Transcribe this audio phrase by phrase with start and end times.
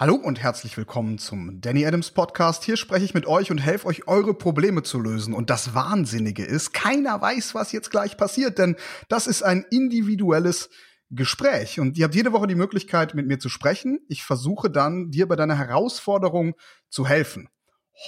[0.00, 2.64] Hallo und herzlich willkommen zum Danny Adams Podcast.
[2.64, 5.34] Hier spreche ich mit euch und helfe euch, eure Probleme zu lösen.
[5.34, 8.76] Und das Wahnsinnige ist, keiner weiß, was jetzt gleich passiert, denn
[9.10, 10.70] das ist ein individuelles
[11.10, 11.80] Gespräch.
[11.80, 14.00] Und ihr habt jede Woche die Möglichkeit, mit mir zu sprechen.
[14.08, 16.54] Ich versuche dann, dir bei deiner Herausforderung
[16.88, 17.50] zu helfen.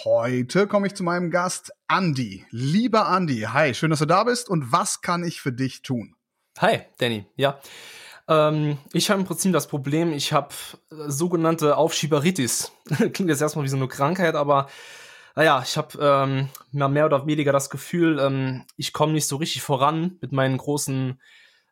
[0.05, 2.47] Heute komme ich zu meinem Gast, Andy.
[2.49, 4.49] Lieber Andy, hi, schön, dass du da bist.
[4.49, 6.15] Und was kann ich für dich tun?
[6.59, 7.27] Hi, Danny.
[7.37, 7.61] Ja,
[8.29, 10.54] ähm, ich habe im Prinzip das Problem, ich habe
[10.91, 12.72] äh, sogenannte Aufschieberitis.
[12.86, 14.68] Klingt jetzt erstmal wie so eine Krankheit, aber
[15.35, 19.63] naja, ich habe ähm, mehr oder weniger das Gefühl, ähm, ich komme nicht so richtig
[19.63, 21.21] voran mit meinen großen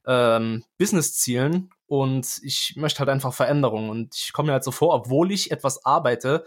[0.06, 3.90] ähm, Business-Zielen und ich möchte halt einfach Veränderungen.
[3.90, 6.46] Und ich komme mir halt so vor, obwohl ich etwas arbeite,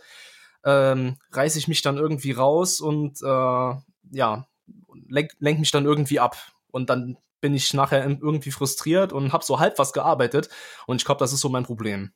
[0.66, 3.76] ähm, reiße ich mich dann irgendwie raus und äh,
[4.12, 4.48] ja,
[5.08, 6.38] lenk, lenk mich dann irgendwie ab.
[6.72, 10.48] Und dann bin ich nachher irgendwie frustriert und habe so halb was gearbeitet.
[10.88, 12.14] Und ich glaube, das ist so mein Problem.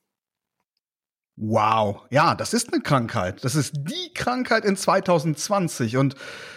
[1.36, 3.44] Wow, ja, das ist eine Krankheit.
[3.44, 5.98] Das ist die Krankheit in 2020.
[5.98, 6.16] Und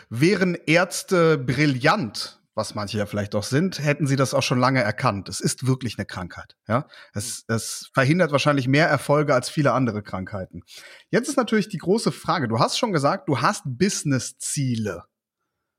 [0.09, 4.81] wären Ärzte brillant, was manche ja vielleicht auch sind, hätten sie das auch schon lange
[4.81, 5.27] erkannt.
[5.27, 6.55] Es ist wirklich eine Krankheit.
[6.69, 10.61] Ja, es, es verhindert wahrscheinlich mehr Erfolge als viele andere Krankheiten.
[11.09, 12.47] Jetzt ist natürlich die große Frage.
[12.47, 15.03] Du hast schon gesagt, du hast Business-Ziele.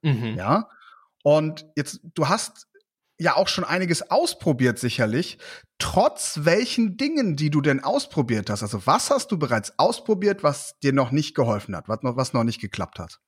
[0.03, 0.35] Mhm.
[0.37, 0.69] Ja.
[1.23, 2.69] Und jetzt, du hast
[3.19, 5.39] ja auch schon einiges ausprobiert, sicherlich.
[5.79, 8.63] Trotz welchen Dingen, die du denn ausprobiert hast?
[8.63, 12.33] Also, was hast du bereits ausprobiert, was dir noch nicht geholfen hat, was noch, was
[12.33, 13.21] noch nicht geklappt hat?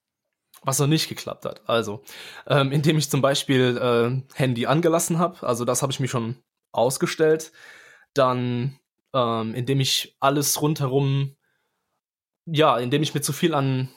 [0.63, 1.67] Was noch nicht geklappt hat.
[1.69, 2.03] Also,
[2.47, 6.41] ähm, indem ich zum Beispiel äh, Handy angelassen habe, also das habe ich mir schon
[6.71, 7.51] ausgestellt.
[8.13, 8.79] Dann,
[9.13, 11.35] ähm, indem ich alles rundherum,
[12.45, 13.89] ja, indem ich mir zu viel an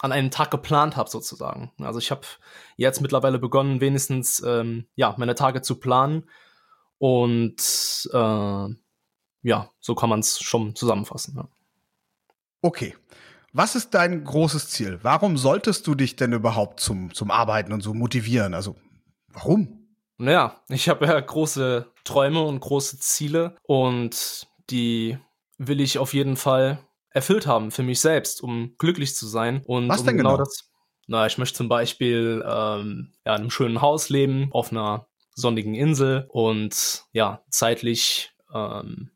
[0.00, 1.72] an einem Tag geplant habe sozusagen.
[1.80, 2.22] Also ich habe
[2.76, 6.28] jetzt mittlerweile begonnen, wenigstens ähm, ja meine Tage zu planen
[6.98, 8.68] und äh,
[9.42, 11.34] ja, so kann man es schon zusammenfassen.
[11.36, 11.48] Ja.
[12.62, 12.94] Okay.
[13.52, 14.98] Was ist dein großes Ziel?
[15.02, 18.52] Warum solltest du dich denn überhaupt zum, zum Arbeiten und so motivieren?
[18.52, 18.76] Also,
[19.28, 19.88] warum?
[20.18, 25.18] Naja, ich habe ja große Träume und große Ziele und die
[25.56, 26.78] will ich auf jeden Fall
[27.18, 29.62] erfüllt haben für mich selbst, um glücklich zu sein.
[29.66, 30.70] Und Was um denn genau, genau das?
[31.06, 35.74] Na, ich möchte zum Beispiel ähm, ja, in einem schönen Haus leben, auf einer sonnigen
[35.74, 39.10] Insel und ja, zeitlich ähm,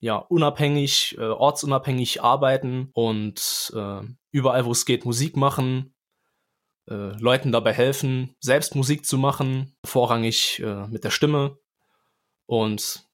[0.00, 5.94] ja, unabhängig, äh, ortsunabhängig arbeiten und äh, überall, wo es geht, Musik machen,
[6.88, 11.58] äh, Leuten dabei helfen, selbst Musik zu machen, vorrangig äh, mit der Stimme.
[12.46, 13.07] Und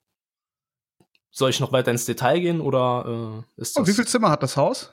[1.34, 3.80] soll ich noch weiter ins Detail gehen oder äh, ist das?
[3.80, 4.92] Und wie viel Zimmer hat das Haus?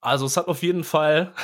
[0.00, 1.34] Also es hat auf jeden Fall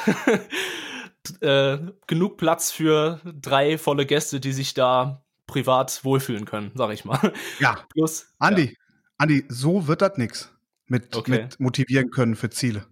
[1.41, 7.05] äh, genug Platz für drei volle Gäste, die sich da privat wohlfühlen können, sag ich
[7.05, 7.33] mal.
[7.59, 7.85] Ja.
[7.91, 8.95] Plus, Andi, ja.
[9.19, 10.51] Andi, so wird das nix
[10.87, 11.31] mit, okay.
[11.43, 12.87] mit motivieren können für Ziele.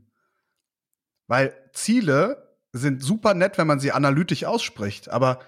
[1.27, 5.41] Weil Ziele sind super nett, wenn man sie analytisch ausspricht, aber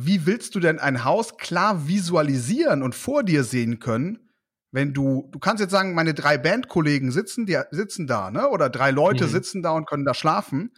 [0.00, 4.30] wie willst du denn ein Haus klar visualisieren und vor dir sehen können,
[4.70, 8.48] wenn du, du kannst jetzt sagen, meine drei Bandkollegen sitzen, die sitzen da, ne?
[8.50, 9.30] Oder drei Leute mhm.
[9.30, 10.72] sitzen da und können da schlafen.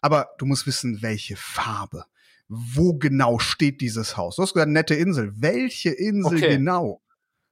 [0.00, 2.04] Aber du musst wissen, welche Farbe.
[2.48, 4.36] Wo genau steht dieses Haus?
[4.36, 5.32] Du hast gesagt, nette Insel.
[5.36, 6.56] Welche Insel okay.
[6.56, 7.02] genau?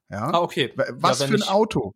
[0.08, 0.30] Ja.
[0.32, 0.72] Ah, okay.
[0.90, 1.94] Was ja, für ein Auto?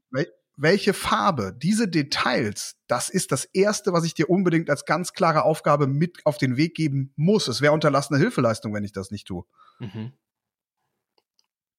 [0.61, 5.45] Welche Farbe, diese Details, das ist das Erste, was ich dir unbedingt als ganz klare
[5.45, 7.49] Aufgabe mit auf den Weg geben muss.
[7.49, 9.45] Es wäre unterlassene Hilfeleistung, wenn ich das nicht tue.
[9.79, 10.13] Mhm.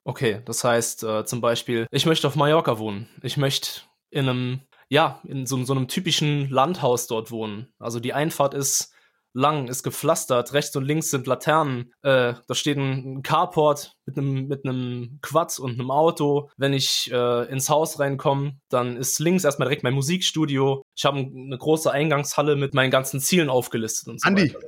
[0.04, 3.08] Okay, das heißt äh, zum Beispiel, ich möchte auf Mallorca wohnen.
[3.22, 7.68] Ich möchte in einem, ja, in so, so einem typischen Landhaus dort wohnen.
[7.78, 8.94] Also die Einfahrt ist
[9.34, 14.48] lang, ist gepflastert, rechts und links sind Laternen, äh, da steht ein Carport mit einem
[14.48, 16.50] mit einem Quad und einem Auto.
[16.58, 20.84] Wenn ich äh, ins Haus reinkomme, dann ist links erstmal direkt mein Musikstudio.
[20.96, 24.54] Ich habe eine große Eingangshalle mit meinen ganzen Zielen aufgelistet und so Andi.
[24.54, 24.68] weiter.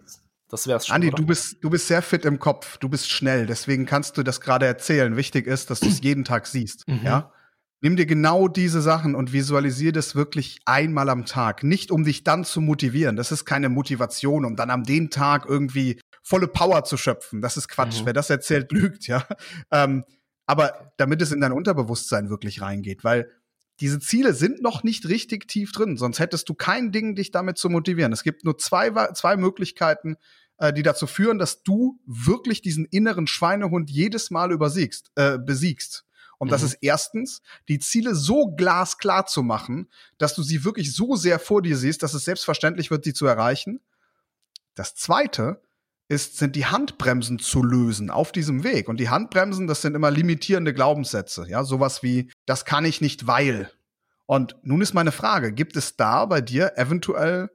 [0.49, 0.95] Das wär's schon.
[0.95, 1.15] Andi, oder?
[1.15, 4.39] du bist, du bist sehr fit im Kopf, du bist schnell, deswegen kannst du das
[4.39, 5.17] gerade erzählen.
[5.17, 6.87] Wichtig ist, dass du es jeden Tag siehst.
[6.87, 7.01] Mhm.
[7.03, 7.31] Ja?
[7.83, 11.63] Nimm dir genau diese Sachen und visualisier das wirklich einmal am Tag.
[11.63, 13.17] Nicht um dich dann zu motivieren.
[13.17, 17.41] Das ist keine Motivation, um dann am den Tag irgendwie volle Power zu schöpfen.
[17.41, 17.99] Das ist Quatsch.
[17.99, 18.05] Mhm.
[18.05, 19.27] Wer das erzählt, lügt, ja.
[19.69, 20.05] Ähm,
[20.45, 23.29] aber damit es in dein Unterbewusstsein wirklich reingeht, weil
[23.81, 27.57] diese Ziele sind noch nicht richtig tief drin, sonst hättest du kein Ding, dich damit
[27.57, 28.13] zu motivieren.
[28.13, 30.15] Es gibt nur zwei, zwei Möglichkeiten,
[30.57, 36.05] äh, die dazu führen, dass du wirklich diesen inneren Schweinehund jedes Mal übersiegst, äh, besiegst.
[36.43, 36.67] Und das mhm.
[36.67, 41.61] ist erstens, die Ziele so glasklar zu machen, dass du sie wirklich so sehr vor
[41.61, 43.79] dir siehst, dass es selbstverständlich wird, sie zu erreichen.
[44.75, 45.61] Das zweite
[46.09, 48.89] ist, sind die Handbremsen zu lösen auf diesem Weg.
[48.89, 51.45] Und die Handbremsen, das sind immer limitierende Glaubenssätze.
[51.47, 53.71] Ja, sowas wie, das kann ich nicht, weil.
[54.25, 57.51] Und nun ist meine Frage, gibt es da bei dir eventuell,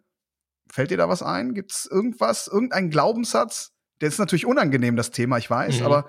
[0.70, 1.52] fällt dir da was ein?
[1.52, 3.72] Gibt es irgendwas, irgendeinen Glaubenssatz?
[4.00, 5.84] Der ist natürlich unangenehm, das Thema, ich weiß, mhm.
[5.84, 6.08] aber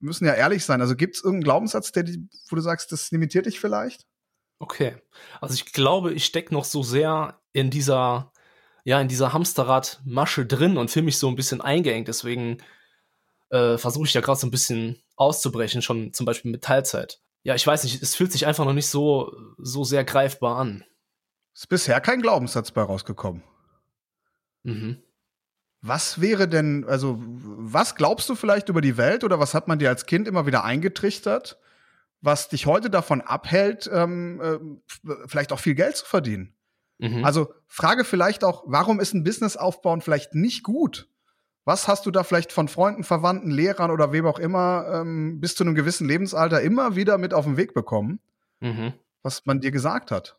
[0.00, 0.80] müssen ja ehrlich sein.
[0.80, 2.04] Also gibt es irgendeinen Glaubenssatz, der,
[2.48, 4.06] wo du sagst, das limitiert dich vielleicht?
[4.58, 4.96] Okay.
[5.40, 8.32] Also ich glaube, ich stecke noch so sehr in dieser,
[8.84, 12.08] ja, in dieser Hamsterrad-Masche drin und fühle mich so ein bisschen eingeengt.
[12.08, 12.58] Deswegen
[13.50, 17.20] äh, versuche ich ja gerade so ein bisschen auszubrechen, schon zum Beispiel mit Teilzeit.
[17.42, 20.84] Ja, ich weiß nicht, es fühlt sich einfach noch nicht so, so sehr greifbar an.
[21.54, 23.42] Ist bisher kein Glaubenssatz bei rausgekommen.
[24.62, 25.02] Mhm.
[25.82, 29.78] Was wäre denn, also, was glaubst du vielleicht über die Welt oder was hat man
[29.78, 31.58] dir als Kind immer wieder eingetrichtert,
[32.20, 36.54] was dich heute davon abhält, ähm, äh, vielleicht auch viel Geld zu verdienen?
[36.98, 37.24] Mhm.
[37.24, 41.08] Also, frage vielleicht auch, warum ist ein Business aufbauen vielleicht nicht gut?
[41.64, 45.54] Was hast du da vielleicht von Freunden, Verwandten, Lehrern oder wem auch immer ähm, bis
[45.54, 48.20] zu einem gewissen Lebensalter immer wieder mit auf den Weg bekommen,
[48.60, 48.92] mhm.
[49.22, 50.36] was man dir gesagt hat?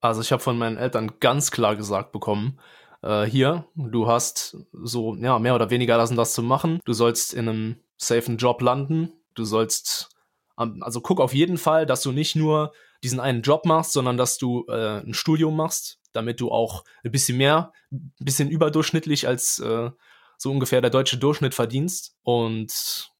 [0.00, 2.58] Also ich habe von meinen Eltern ganz klar gesagt bekommen,
[3.02, 6.80] äh, hier, du hast so, ja, mehr oder weniger und das zu machen.
[6.84, 9.12] Du sollst in einem safen Job landen.
[9.34, 10.10] Du sollst,
[10.56, 12.72] also guck auf jeden Fall, dass du nicht nur
[13.02, 17.10] diesen einen Job machst, sondern dass du äh, ein Studium machst, damit du auch ein
[17.10, 19.90] bisschen mehr, ein bisschen überdurchschnittlich als äh,
[20.38, 22.16] so ungefähr der deutsche Durchschnitt verdienst.
[22.22, 23.11] Und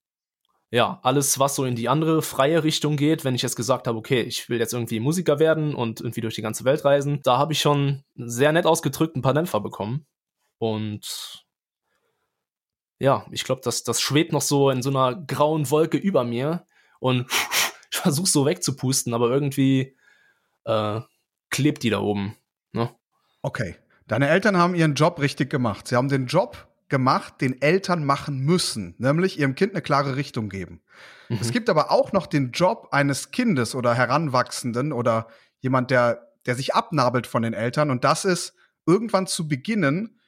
[0.73, 3.99] ja, alles, was so in die andere freie Richtung geht, wenn ich jetzt gesagt habe,
[3.99, 7.37] okay, ich will jetzt irgendwie Musiker werden und irgendwie durch die ganze Welt reisen, da
[7.37, 10.07] habe ich schon sehr nett ausgedrückt ein paar Dämpfer bekommen.
[10.57, 11.45] Und
[12.99, 16.65] ja, ich glaube, das, das schwebt noch so in so einer grauen Wolke über mir
[17.01, 17.31] und
[17.93, 19.95] ich versuche so wegzupusten, aber irgendwie
[20.65, 21.03] äh,
[21.51, 22.39] klebt die da oben.
[22.73, 22.89] Ne?
[23.43, 23.77] Okay.
[24.07, 25.87] Deine Eltern haben ihren Job richtig gemacht.
[25.87, 30.51] Sie haben den Job gemacht, den Eltern machen müssen, nämlich ihrem Kind eine klare Richtung
[30.51, 30.83] geben.
[31.31, 31.39] Mhm.
[31.41, 35.27] Es gibt aber auch noch den Job eines Kindes oder Heranwachsenden oder
[35.61, 38.55] jemand, der, der sich abnabelt von den Eltern und das ist
[38.85, 40.21] irgendwann zu beginnen,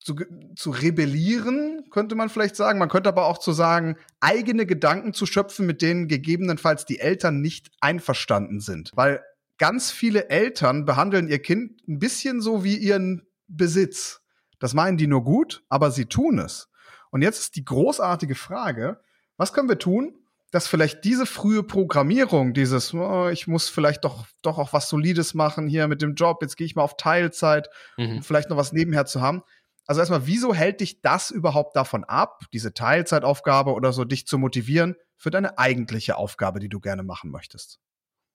[0.00, 0.14] zu,
[0.56, 2.78] zu rebellieren, könnte man vielleicht sagen.
[2.78, 7.42] Man könnte aber auch zu sagen, eigene Gedanken zu schöpfen, mit denen gegebenenfalls die Eltern
[7.42, 8.90] nicht einverstanden sind.
[8.94, 9.22] Weil
[9.58, 14.22] ganz viele Eltern behandeln ihr Kind ein bisschen so wie ihren Besitz.
[14.58, 16.68] Das meinen die nur gut, aber sie tun es.
[17.10, 19.00] Und jetzt ist die großartige Frage,
[19.36, 20.14] was können wir tun,
[20.50, 25.34] dass vielleicht diese frühe Programmierung, dieses, oh, ich muss vielleicht doch, doch auch was Solides
[25.34, 28.16] machen hier mit dem Job, jetzt gehe ich mal auf Teilzeit, mhm.
[28.16, 29.42] um vielleicht noch was nebenher zu haben.
[29.86, 34.38] Also erstmal, wieso hält dich das überhaupt davon ab, diese Teilzeitaufgabe oder so, dich zu
[34.38, 37.78] motivieren für deine eigentliche Aufgabe, die du gerne machen möchtest?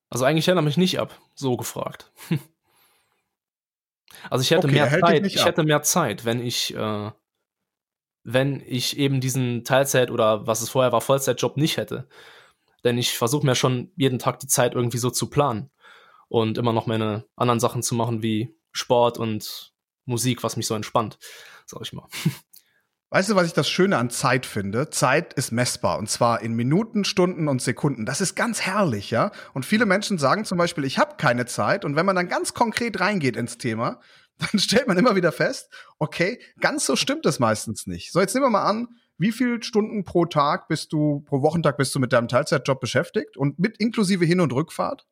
[0.09, 2.11] Also eigentlich hält er mich nicht ab, so gefragt.
[4.29, 5.45] Also ich hätte okay, mehr Zeit, ich ab.
[5.47, 7.11] hätte mehr Zeit, wenn ich, äh,
[8.23, 12.07] wenn ich eben diesen Teilzeit oder was es vorher war, Vollzeitjob nicht hätte.
[12.83, 15.69] Denn ich versuche mir schon jeden Tag die Zeit irgendwie so zu planen
[16.27, 19.73] und immer noch meine anderen Sachen zu machen wie Sport und
[20.05, 21.19] Musik, was mich so entspannt,
[21.65, 22.07] sag ich mal.
[23.13, 24.89] Weißt du, was ich das Schöne an Zeit finde?
[24.89, 28.05] Zeit ist messbar und zwar in Minuten, Stunden und Sekunden.
[28.05, 29.31] Das ist ganz herrlich, ja.
[29.53, 31.83] Und viele Menschen sagen zum Beispiel, ich habe keine Zeit.
[31.83, 33.99] Und wenn man dann ganz konkret reingeht ins Thema,
[34.37, 35.69] dann stellt man immer wieder fest,
[35.99, 38.13] okay, ganz so stimmt das meistens nicht.
[38.13, 38.87] So, jetzt nehmen wir mal an,
[39.17, 43.35] wie viele Stunden pro Tag bist du, pro Wochentag bist du mit deinem Teilzeitjob beschäftigt
[43.35, 45.05] und mit inklusive Hin- und Rückfahrt?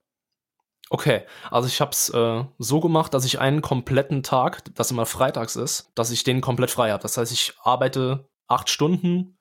[0.92, 1.22] Okay,
[1.52, 5.56] also ich habe es äh, so gemacht, dass ich einen kompletten Tag, das immer freitags
[5.56, 7.02] ist, dass ich den komplett frei habe.
[7.02, 9.38] Das heißt, ich arbeite acht Stunden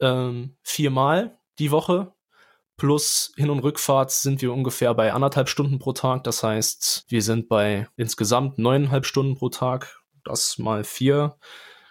[0.00, 2.14] ähm, viermal die Woche.
[2.76, 6.24] Plus Hin- und Rückfahrt sind wir ungefähr bei anderthalb Stunden pro Tag.
[6.24, 10.00] Das heißt, wir sind bei insgesamt neuneinhalb Stunden pro Tag.
[10.24, 11.36] Das mal vier.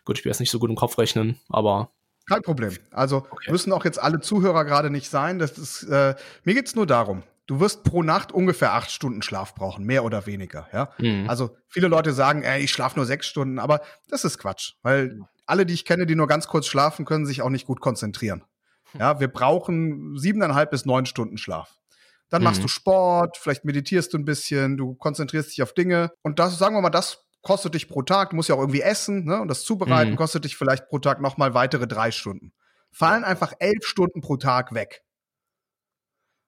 [0.06, 1.92] Gut, ich bin jetzt nicht so gut im Kopf rechnen, aber
[2.30, 2.78] kein Problem.
[2.92, 3.52] Also okay.
[3.52, 5.40] müssen auch jetzt alle Zuhörer gerade nicht sein.
[5.40, 9.56] Das ist, äh, mir geht's nur darum du wirst pro Nacht ungefähr acht Stunden Schlaf
[9.56, 10.68] brauchen, mehr oder weniger.
[10.74, 10.90] Ja?
[10.98, 11.30] Mhm.
[11.30, 15.20] Also viele Leute sagen, ey, ich schlafe nur sechs Stunden, aber das ist Quatsch, weil
[15.46, 18.44] alle, die ich kenne, die nur ganz kurz schlafen, können sich auch nicht gut konzentrieren.
[18.92, 19.02] Hm.
[19.02, 21.78] Ja, wir brauchen siebeneinhalb bis neun Stunden Schlaf.
[22.30, 22.46] Dann mhm.
[22.46, 26.58] machst du Sport, vielleicht meditierst du ein bisschen, du konzentrierst dich auf Dinge und das,
[26.58, 28.32] sagen wir mal, das kostet dich pro Tag.
[28.32, 29.40] Du musst ja auch irgendwie essen, ne?
[29.40, 30.16] Und das Zubereiten mhm.
[30.16, 32.54] kostet dich vielleicht pro Tag noch mal weitere drei Stunden.
[32.92, 35.04] Fallen einfach elf Stunden pro Tag weg.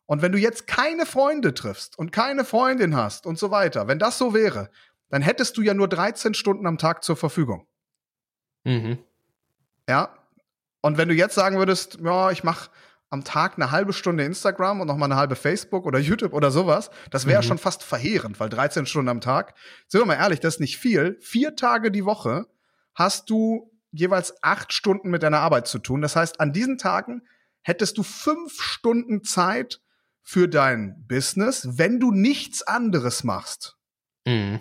[0.06, 4.00] Und wenn du jetzt keine Freunde triffst und keine Freundin hast und so weiter, wenn
[4.00, 4.70] das so wäre,
[5.10, 7.68] dann hättest du ja nur 13 Stunden am Tag zur Verfügung.
[8.64, 9.00] Mhm.
[9.88, 10.18] Ja.
[10.82, 12.70] Und wenn du jetzt sagen würdest, ja, ich mache
[13.10, 16.52] am Tag eine halbe Stunde Instagram und noch mal eine halbe Facebook oder YouTube oder
[16.52, 17.48] sowas, das wäre mhm.
[17.48, 19.56] schon fast verheerend, weil 13 Stunden am Tag,
[19.88, 21.18] sind wir mal ehrlich, das ist nicht viel.
[21.22, 22.46] Vier Tage die Woche
[22.94, 26.02] hast du jeweils acht Stunden mit deiner Arbeit zu tun.
[26.02, 27.22] Das heißt, an diesen Tagen
[27.62, 29.82] hättest du fünf Stunden Zeit,
[30.26, 33.78] für dein Business, wenn du nichts anderes machst.
[34.26, 34.60] Mhm.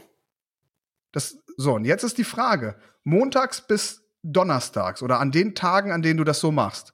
[1.10, 6.02] Das, so, und jetzt ist die Frage, montags bis donnerstags oder an den Tagen, an
[6.02, 6.92] denen du das so machst,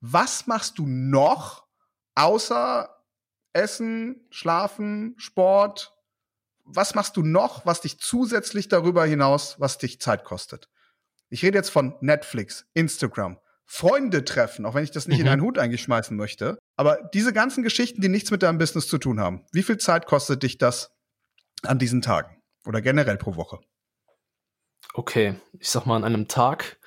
[0.00, 1.66] was machst du noch
[2.16, 2.90] außer
[3.52, 5.96] Essen, Schlafen, Sport?
[6.64, 10.68] Was machst du noch, was dich zusätzlich darüber hinaus, was dich Zeit kostet?
[11.28, 15.26] Ich rede jetzt von Netflix, Instagram, Freunde treffen, auch wenn ich das nicht mhm.
[15.26, 16.58] in einen Hut eigentlich schmeißen möchte.
[16.76, 20.06] Aber diese ganzen Geschichten, die nichts mit deinem Business zu tun haben, wie viel Zeit
[20.06, 20.92] kostet dich das
[21.62, 23.60] an diesen Tagen oder generell pro Woche?
[24.94, 26.78] Okay, ich sag mal, an einem Tag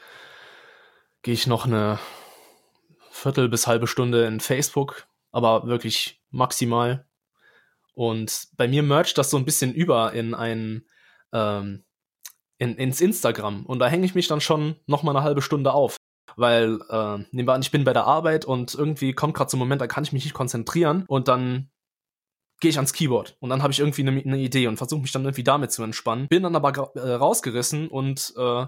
[1.22, 2.00] gehe ich noch eine
[3.10, 7.08] Viertel bis halbe Stunde in Facebook, aber wirklich maximal.
[7.94, 10.86] Und bei mir mercht das so ein bisschen über in ein
[11.34, 11.86] ähm,
[12.58, 15.74] in, ins Instagram und da hänge ich mich dann schon noch mal eine halbe Stunde
[15.74, 15.98] auf,
[16.36, 19.58] weil äh, nehmen wir an, ich bin bei der Arbeit und irgendwie kommt gerade so
[19.58, 21.70] ein Moment, da kann ich mich nicht konzentrieren und dann
[22.60, 25.12] gehe ich ans Keyboard und dann habe ich irgendwie eine, eine Idee und versuche mich
[25.12, 28.66] dann irgendwie damit zu entspannen, bin dann aber äh, rausgerissen und äh,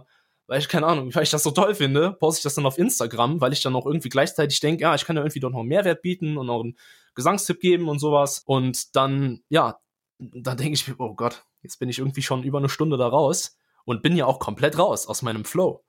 [0.48, 2.78] weil ich keine Ahnung, weil ich das so toll finde, poste ich das dann auf
[2.78, 5.60] Instagram, weil ich dann auch irgendwie gleichzeitig denke, ja, ich kann ja irgendwie doch noch
[5.60, 6.78] einen Mehrwert bieten und auch einen
[7.16, 8.44] Gesangstipp geben und sowas.
[8.46, 9.80] Und dann, ja,
[10.20, 13.08] dann denke ich mir, oh Gott, jetzt bin ich irgendwie schon über eine Stunde da
[13.08, 15.84] raus und bin ja auch komplett raus aus meinem Flow.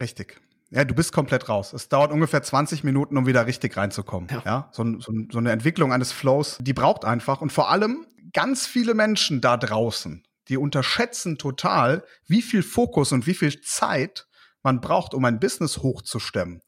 [0.00, 0.40] Richtig.
[0.70, 1.72] Ja, du bist komplett raus.
[1.72, 4.28] Es dauert ungefähr 20 Minuten, um wieder richtig reinzukommen.
[4.30, 4.42] Ja.
[4.44, 4.68] ja?
[4.72, 7.40] So, so, so eine Entwicklung eines Flows, die braucht einfach.
[7.40, 13.26] Und vor allem ganz viele Menschen da draußen, die unterschätzen total, wie viel Fokus und
[13.26, 14.26] wie viel Zeit
[14.62, 16.62] man braucht, um ein Business hochzustemmen.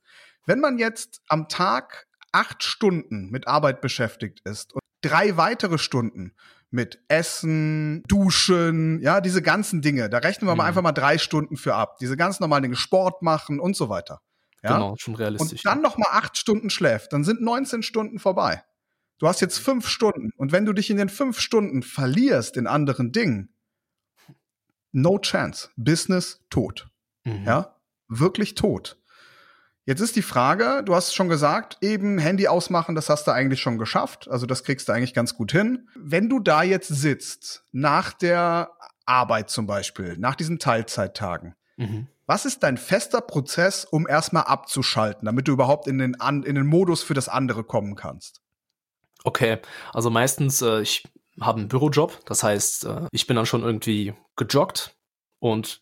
[0.47, 6.35] Wenn man jetzt am Tag acht Stunden mit Arbeit beschäftigt ist und drei weitere Stunden
[6.71, 10.59] mit Essen, Duschen, ja, diese ganzen Dinge, da rechnen wir mhm.
[10.59, 11.97] mal einfach mal drei Stunden für ab.
[11.99, 14.21] Diese ganz normalen Dinge, Sport machen und so weiter.
[14.63, 14.75] Ja?
[14.75, 15.65] Genau, schon realistisch.
[15.65, 18.63] Und dann noch mal acht Stunden schläft, dann sind 19 Stunden vorbei.
[19.19, 22.67] Du hast jetzt fünf Stunden und wenn du dich in den fünf Stunden verlierst in
[22.67, 23.53] anderen Dingen,
[24.93, 25.71] no chance.
[25.77, 26.89] Business tot.
[27.25, 27.45] Mhm.
[27.45, 27.77] Ja,
[28.09, 28.99] wirklich tot.
[29.89, 33.63] Jetzt ist die Frage, du hast schon gesagt, eben Handy ausmachen, das hast du eigentlich
[33.63, 34.29] schon geschafft.
[34.29, 35.89] Also das kriegst du eigentlich ganz gut hin.
[35.97, 38.71] Wenn du da jetzt sitzt, nach der
[39.07, 42.07] Arbeit zum Beispiel, nach diesen Teilzeittagen, mhm.
[42.27, 46.67] was ist dein fester Prozess, um erstmal abzuschalten, damit du überhaupt in den, in den
[46.67, 48.43] Modus für das andere kommen kannst?
[49.25, 49.57] Okay,
[49.95, 51.05] also meistens, äh, ich
[51.41, 52.27] habe einen Bürojob.
[52.27, 54.95] Das heißt, äh, ich bin dann schon irgendwie gejoggt
[55.39, 55.81] und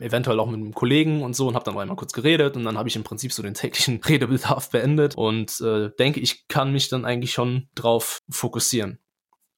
[0.00, 2.64] eventuell auch mit einem Kollegen und so und habe dann auch einmal kurz geredet und
[2.64, 6.72] dann habe ich im Prinzip so den täglichen Redebedarf beendet und äh, denke, ich kann
[6.72, 8.98] mich dann eigentlich schon drauf fokussieren.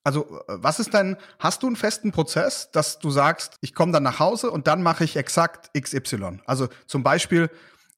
[0.04, 4.04] Also, was ist denn, hast du einen festen Prozess, dass du sagst, ich komme dann
[4.04, 6.40] nach Hause und dann mache ich exakt XY?
[6.46, 7.50] Also zum Beispiel,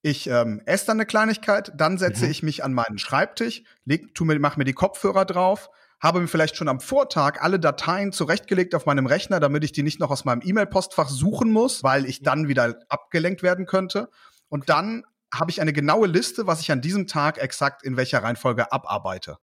[0.03, 2.31] ich ähm, esse dann eine Kleinigkeit, dann setze mhm.
[2.31, 6.29] ich mich an meinen Schreibtisch, leg, tu mir, mach mir die Kopfhörer drauf, habe mir
[6.29, 10.11] vielleicht schon am Vortag alle Dateien zurechtgelegt auf meinem Rechner, damit ich die nicht noch
[10.11, 14.09] aus meinem E-Mail-Postfach suchen muss, weil ich dann wieder abgelenkt werden könnte.
[14.49, 18.23] Und dann habe ich eine genaue Liste, was ich an diesem Tag exakt in welcher
[18.23, 19.37] Reihenfolge abarbeite.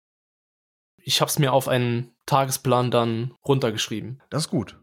[0.97, 4.23] Ich habe es mir auf einen Tagesplan dann runtergeschrieben.
[4.29, 4.79] Das ist gut.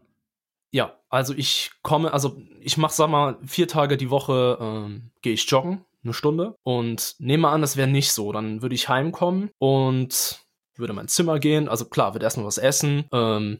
[0.71, 5.33] Ja, also ich komme, also ich mache, sag mal, vier Tage die Woche ähm, gehe
[5.33, 6.55] ich joggen, eine Stunde.
[6.63, 8.31] Und nehme an, das wäre nicht so.
[8.31, 10.43] Dann würde ich heimkommen und
[10.75, 11.69] würde in mein Zimmer gehen.
[11.69, 13.59] Also klar, würde erstmal was essen, ähm,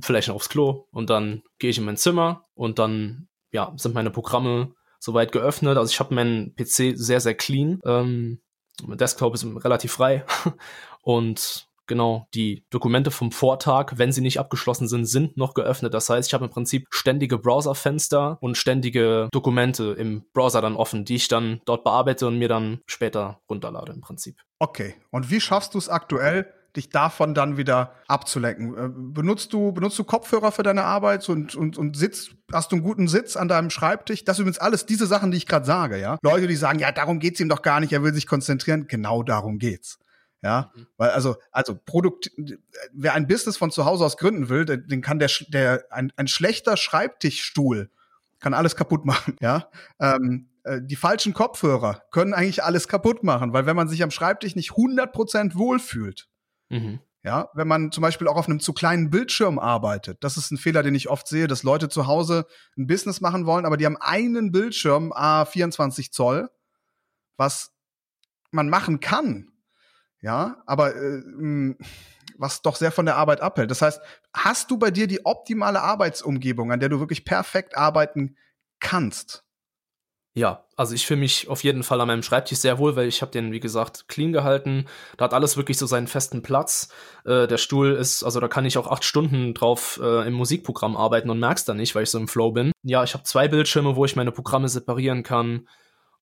[0.00, 3.94] vielleicht noch aufs Klo und dann gehe ich in mein Zimmer und dann ja, sind
[3.94, 5.76] meine Programme soweit geöffnet.
[5.76, 7.80] Also ich habe meinen PC sehr, sehr clean.
[7.84, 8.42] Ähm,
[8.82, 10.24] mein Desktop ist relativ frei
[11.02, 15.94] und genau, die Dokumente vom Vortag, wenn sie nicht abgeschlossen sind, sind noch geöffnet.
[15.94, 21.04] Das heißt, ich habe im Prinzip ständige Browserfenster und ständige Dokumente im Browser dann offen,
[21.04, 24.40] die ich dann dort bearbeite und mir dann später runterlade im Prinzip.
[24.58, 24.94] Okay.
[25.10, 28.76] Und wie schaffst du es aktuell, dich davon dann wieder abzulenken.
[28.76, 32.76] Äh, benutzt du, benutzt du Kopfhörer für deine Arbeit und, und, und sitzt, hast du
[32.76, 34.24] einen guten Sitz an deinem Schreibtisch?
[34.24, 36.18] Das sind übrigens alles diese Sachen, die ich gerade sage, ja.
[36.22, 38.86] Leute, die sagen, ja, darum geht's ihm doch gar nicht, er will sich konzentrieren.
[38.88, 39.98] Genau darum geht's.
[40.44, 40.86] Ja, mhm.
[40.98, 42.30] weil also, also Produkt,
[42.92, 46.28] wer ein Business von zu Hause aus gründen will, den kann der, der ein, ein
[46.28, 47.90] schlechter Schreibtischstuhl
[48.40, 49.70] kann alles kaputt machen, ja.
[49.98, 54.10] Ähm, äh, die falschen Kopfhörer können eigentlich alles kaputt machen, weil wenn man sich am
[54.10, 56.28] Schreibtisch nicht 100% wohlfühlt,
[56.68, 57.00] mhm.
[57.22, 60.58] ja, wenn man zum Beispiel auch auf einem zu kleinen Bildschirm arbeitet, das ist ein
[60.58, 62.44] Fehler, den ich oft sehe, dass Leute zu Hause
[62.76, 66.50] ein Business machen wollen, aber die haben einen Bildschirm, a 24 Zoll,
[67.38, 67.72] was
[68.50, 69.53] man machen kann,
[70.24, 71.76] ja, aber äh, hm,
[72.38, 73.70] was doch sehr von der Arbeit abhält.
[73.70, 74.00] Das heißt,
[74.32, 78.36] hast du bei dir die optimale Arbeitsumgebung, an der du wirklich perfekt arbeiten
[78.80, 79.44] kannst?
[80.36, 83.20] Ja, also ich fühle mich auf jeden Fall an meinem Schreibtisch sehr wohl, weil ich
[83.20, 84.86] habe den, wie gesagt, clean gehalten.
[85.18, 86.88] Da hat alles wirklich so seinen festen Platz.
[87.26, 90.96] Äh, der Stuhl ist, also da kann ich auch acht Stunden drauf äh, im Musikprogramm
[90.96, 92.72] arbeiten und merk's dann nicht, weil ich so im Flow bin.
[92.82, 95.68] Ja, ich habe zwei Bildschirme, wo ich meine Programme separieren kann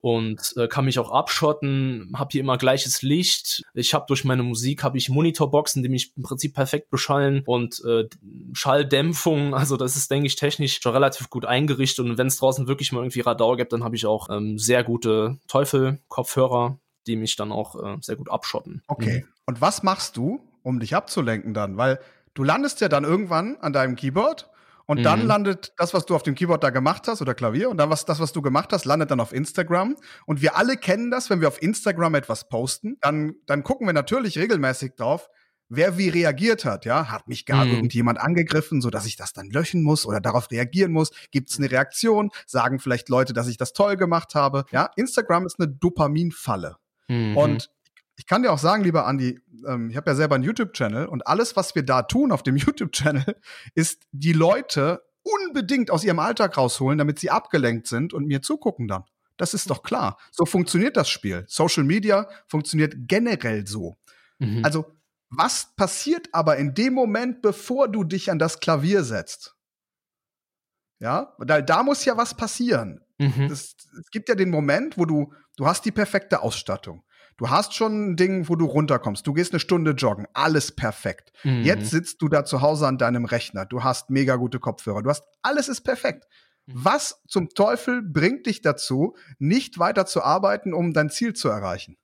[0.02, 3.62] und äh, kann mich auch abschotten, habe hier immer gleiches Licht.
[3.72, 7.80] Ich habe durch meine Musik habe ich Monitorboxen, die mich im Prinzip perfekt beschallen und
[7.84, 8.08] äh,
[8.52, 12.66] Schalldämpfung, also das ist denke ich technisch schon relativ gut eingerichtet und wenn es draußen
[12.66, 17.14] wirklich mal irgendwie Radar gibt, dann habe ich auch ähm, sehr gute Teufel Kopfhörer, die
[17.14, 18.82] mich dann auch äh, sehr gut abschotten.
[18.88, 19.20] Okay.
[19.20, 19.28] Mhm.
[19.46, 22.00] Und was machst du, um dich abzulenken dann, weil
[22.34, 24.50] du landest ja dann irgendwann an deinem Keyboard
[24.86, 25.02] und mhm.
[25.02, 27.90] dann landet das, was du auf dem Keyboard da gemacht hast oder Klavier und dann
[27.90, 29.96] was, das, was du gemacht hast, landet dann auf Instagram.
[30.26, 33.94] Und wir alle kennen das, wenn wir auf Instagram etwas posten, dann, dann gucken wir
[33.94, 35.28] natürlich regelmäßig drauf,
[35.68, 37.72] wer wie reagiert hat, ja, hat mich gar mhm.
[37.72, 41.58] irgendjemand angegriffen, so dass ich das dann löschen muss oder darauf reagieren muss, gibt es
[41.58, 45.68] eine Reaktion, sagen vielleicht Leute, dass ich das toll gemacht habe, ja, Instagram ist eine
[45.68, 46.76] Dopaminfalle.
[47.08, 47.36] Mhm.
[47.36, 47.70] Und
[48.16, 51.26] ich kann dir auch sagen, lieber Andi, ähm, ich habe ja selber einen YouTube-Channel und
[51.26, 53.36] alles, was wir da tun auf dem YouTube-Channel,
[53.74, 58.88] ist die Leute unbedingt aus ihrem Alltag rausholen, damit sie abgelenkt sind und mir zugucken
[58.88, 59.04] dann.
[59.36, 60.18] Das ist doch klar.
[60.30, 61.44] So funktioniert das Spiel.
[61.48, 63.96] Social Media funktioniert generell so.
[64.38, 64.64] Mhm.
[64.64, 64.92] Also,
[65.30, 69.56] was passiert aber in dem Moment, bevor du dich an das Klavier setzt?
[70.98, 73.00] Ja, da, da muss ja was passieren.
[73.18, 73.48] Mhm.
[73.48, 77.02] Das, es gibt ja den Moment, wo du, du hast die perfekte Ausstattung.
[77.42, 79.26] Du hast schon ein Ding, wo du runterkommst.
[79.26, 80.28] Du gehst eine Stunde joggen.
[80.32, 81.32] Alles perfekt.
[81.42, 81.64] Mhm.
[81.64, 83.66] Jetzt sitzt du da zu Hause an deinem Rechner.
[83.66, 85.02] Du hast mega gute Kopfhörer.
[85.02, 86.28] Du hast, alles ist perfekt.
[86.66, 86.72] Mhm.
[86.76, 91.96] Was zum Teufel bringt dich dazu, nicht weiter zu arbeiten, um dein Ziel zu erreichen?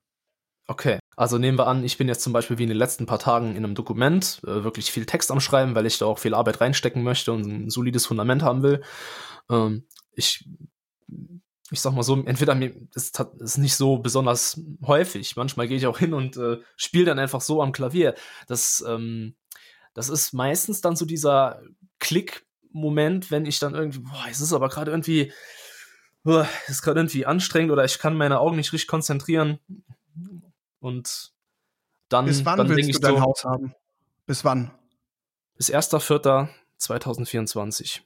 [0.67, 3.19] Okay, also nehmen wir an, ich bin jetzt zum Beispiel wie in den letzten paar
[3.19, 6.33] Tagen in einem Dokument äh, wirklich viel Text am Schreiben, weil ich da auch viel
[6.33, 8.83] Arbeit reinstecken möchte und ein solides Fundament haben will.
[9.49, 10.49] Ähm, ich
[11.71, 15.35] ich sag mal so, entweder mir ist es nicht so besonders häufig.
[15.35, 18.15] Manchmal gehe ich auch hin und äh, spiele dann einfach so am Klavier.
[18.47, 19.35] Das, ähm,
[19.93, 21.61] das ist meistens dann so dieser
[21.99, 25.31] Klick-Moment, wenn ich dann irgendwie, boah, es ist aber gerade irgendwie,
[26.23, 29.59] boah, es ist gerade irgendwie anstrengend oder ich kann meine Augen nicht richtig konzentrieren.
[30.79, 31.33] Und
[32.09, 32.25] dann.
[32.25, 33.73] Bis wann dann willst du dein so, Haus haben?
[34.25, 34.71] Bis wann?
[35.55, 38.01] Bis 1.4.2024.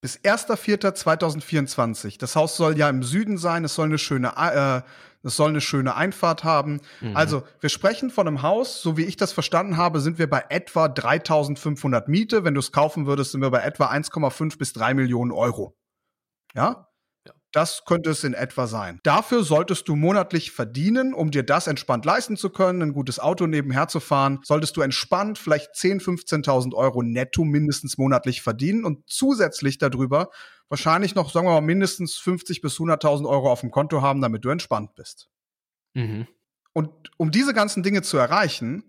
[0.00, 2.18] Bis 1.4.2024.
[2.18, 4.80] Das Haus soll ja im Süden sein, es soll eine schöne, äh,
[5.22, 6.80] es soll eine schöne Einfahrt haben.
[7.00, 7.14] Mhm.
[7.16, 10.44] Also, wir sprechen von einem Haus, so wie ich das verstanden habe, sind wir bei
[10.48, 12.44] etwa 3500 Miete.
[12.44, 15.76] Wenn du es kaufen würdest, sind wir bei etwa 1,5 bis 3 Millionen Euro.
[16.54, 16.89] Ja?
[17.52, 19.00] Das könnte es in etwa sein.
[19.02, 23.46] Dafür solltest du monatlich verdienen, um dir das entspannt leisten zu können, ein gutes Auto
[23.46, 24.38] nebenher zu fahren.
[24.44, 30.30] Solltest du entspannt vielleicht 10.000, 15.000 Euro netto mindestens monatlich verdienen und zusätzlich darüber
[30.68, 34.44] wahrscheinlich noch, sagen wir mal, mindestens 50 bis 100.000 Euro auf dem Konto haben, damit
[34.44, 35.28] du entspannt bist.
[35.94, 36.28] Mhm.
[36.72, 38.84] Und um diese ganzen Dinge zu erreichen,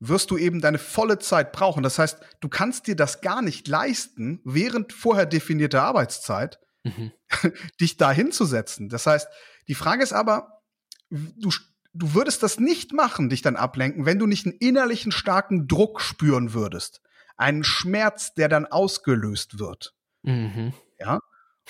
[0.00, 1.82] wirst du eben deine volle Zeit brauchen.
[1.82, 7.12] Das heißt, du kannst dir das gar nicht leisten, während vorher definierter Arbeitszeit, mhm.
[7.80, 8.88] dich da hinzusetzen.
[8.88, 9.28] Das heißt,
[9.68, 10.62] die Frage ist aber,
[11.10, 11.50] du,
[11.92, 16.00] du würdest das nicht machen, dich dann ablenken, wenn du nicht einen innerlichen starken Druck
[16.00, 17.00] spüren würdest.
[17.36, 19.94] Einen Schmerz, der dann ausgelöst wird.
[20.22, 20.72] Mhm.
[20.98, 21.20] Ja.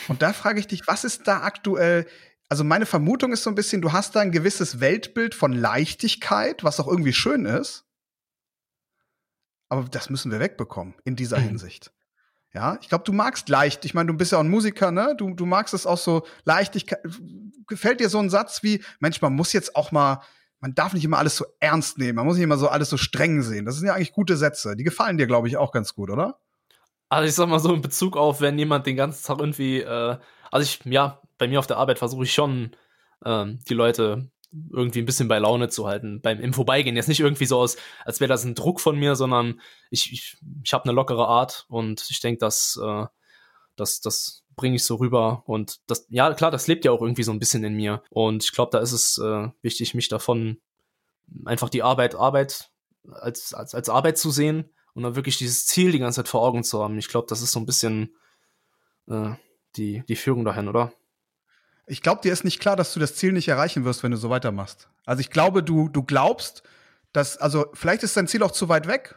[0.08, 2.06] Und da frage ich dich, was ist da aktuell?
[2.48, 6.62] Also meine Vermutung ist so ein bisschen, du hast da ein gewisses Weltbild von Leichtigkeit,
[6.62, 7.84] was auch irgendwie schön ist.
[9.68, 11.44] Aber das müssen wir wegbekommen in dieser mhm.
[11.44, 11.92] Hinsicht.
[12.56, 13.84] Ja, ich glaube, du magst leicht.
[13.84, 15.14] Ich meine, du bist ja auch ein Musiker, ne?
[15.14, 17.00] Du, du magst es auch so Leichtigkeit.
[17.66, 20.22] Gefällt dir so ein Satz wie, Mensch, man muss jetzt auch mal,
[20.60, 22.96] man darf nicht immer alles so ernst nehmen, man muss nicht immer so alles so
[22.96, 23.66] streng sehen.
[23.66, 24.74] Das sind ja eigentlich gute Sätze.
[24.74, 26.40] Die gefallen dir, glaube ich, auch ganz gut, oder?
[27.10, 30.16] Also ich sag mal so in Bezug auf, wenn jemand den ganzen Tag irgendwie, äh,
[30.50, 32.74] also ich, ja, bei mir auf der Arbeit versuche ich schon,
[33.22, 36.96] ähm, die Leute irgendwie ein bisschen bei Laune zu halten beim im Vorbeigehen.
[36.96, 40.36] Jetzt nicht irgendwie so aus, als wäre das ein Druck von mir, sondern ich, ich,
[40.62, 43.06] ich habe eine lockere Art und ich denke, dass äh,
[43.76, 45.42] das, das bringe ich so rüber.
[45.46, 48.02] Und das, ja, klar, das lebt ja auch irgendwie so ein bisschen in mir.
[48.10, 50.58] Und ich glaube, da ist es äh, wichtig, mich davon
[51.44, 52.70] einfach die Arbeit, Arbeit
[53.10, 56.42] als, als, als Arbeit zu sehen und dann wirklich dieses Ziel die ganze Zeit vor
[56.42, 56.98] Augen zu haben.
[56.98, 58.16] Ich glaube, das ist so ein bisschen
[59.08, 59.32] äh,
[59.76, 60.92] die, die Führung dahin, oder?
[61.86, 64.16] Ich glaube, dir ist nicht klar, dass du das Ziel nicht erreichen wirst, wenn du
[64.16, 64.88] so weitermachst.
[65.04, 66.62] Also ich glaube, du, du glaubst,
[67.12, 69.14] dass, also vielleicht ist dein Ziel auch zu weit weg.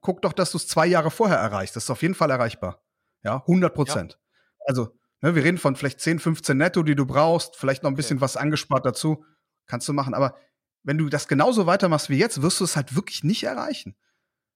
[0.00, 1.74] Guck doch, dass du es zwei Jahre vorher erreichst.
[1.76, 2.82] Das ist auf jeden Fall erreichbar.
[3.22, 4.12] Ja, 100 Prozent.
[4.12, 4.66] Ja.
[4.66, 7.96] Also, ne, wir reden von vielleicht 10, 15 netto, die du brauchst, vielleicht noch ein
[7.96, 8.22] bisschen okay.
[8.22, 9.24] was angespart dazu.
[9.66, 10.14] Kannst du machen.
[10.14, 10.36] Aber
[10.84, 13.96] wenn du das genauso weitermachst wie jetzt, wirst du es halt wirklich nicht erreichen.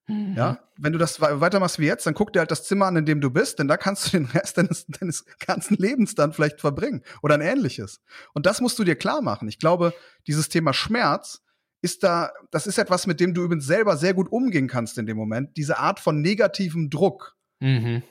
[0.09, 0.33] Mhm.
[0.35, 3.05] Ja, wenn du das weitermachst wie jetzt, dann guck dir halt das Zimmer an, in
[3.05, 6.59] dem du bist, denn da kannst du den Rest deines, deines ganzen Lebens dann vielleicht
[6.59, 8.01] verbringen oder ein ähnliches.
[8.33, 9.47] Und das musst du dir klar machen.
[9.47, 9.93] Ich glaube,
[10.27, 11.41] dieses Thema Schmerz
[11.81, 15.05] ist da, das ist etwas, mit dem du übrigens selber sehr gut umgehen kannst in
[15.05, 15.55] dem Moment.
[15.55, 17.37] Diese Art von negativem Druck.
[17.59, 18.03] Mhm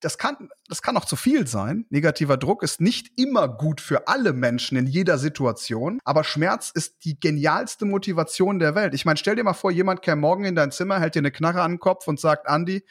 [0.00, 1.86] das kann, das kann auch zu viel sein.
[1.90, 7.04] Negativer Druck ist nicht immer gut für alle Menschen in jeder Situation, aber Schmerz ist
[7.04, 8.94] die genialste Motivation der Welt.
[8.94, 11.32] Ich meine, stell dir mal vor, jemand käme morgen in dein Zimmer, hält dir eine
[11.32, 12.84] Knarre an den Kopf und sagt, Andi,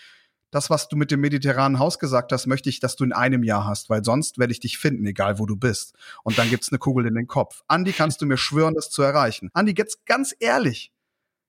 [0.51, 3.43] das, was du mit dem mediterranen Haus gesagt hast, möchte ich, dass du in einem
[3.43, 5.93] Jahr hast, weil sonst werde ich dich finden, egal wo du bist.
[6.23, 7.63] Und dann gibt's eine Kugel in den Kopf.
[7.67, 9.49] Andi, kannst du mir schwören, das zu erreichen?
[9.53, 10.93] Andi, jetzt ganz ehrlich.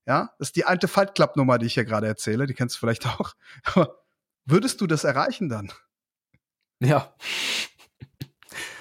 [0.07, 2.47] Ja, das ist die alte Fight Club Nummer, die ich hier gerade erzähle.
[2.47, 3.35] Die kennst du vielleicht auch.
[4.49, 5.71] Würdest du das erreichen dann?
[6.81, 7.15] Ja.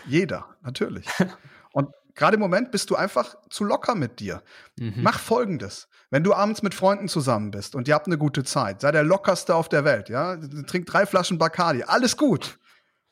[0.05, 1.05] Jeder, natürlich.
[1.73, 4.41] Und gerade im Moment bist du einfach zu locker mit dir.
[4.77, 4.93] Mhm.
[4.97, 5.89] Mach folgendes.
[6.09, 9.03] Wenn du abends mit Freunden zusammen bist und ihr habt eine gute Zeit, sei der
[9.03, 10.37] lockerste auf der Welt, ja?
[10.65, 12.59] Trink drei Flaschen Bacardi, alles gut.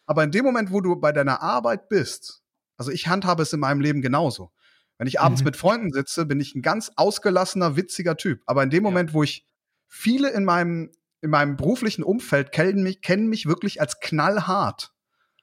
[0.05, 2.41] Aber in dem Moment, wo du bei deiner Arbeit bist,
[2.77, 4.53] also ich handhabe es in meinem Leben genauso.
[4.97, 5.47] Wenn ich abends mhm.
[5.47, 8.43] mit Freunden sitze, bin ich ein ganz ausgelassener, witziger Typ.
[8.45, 9.45] Aber in dem Moment, wo ich
[9.89, 10.89] viele in meinem
[11.25, 14.93] in meinem beruflichen Umfeld kennen mich, kennen mich wirklich als knallhart.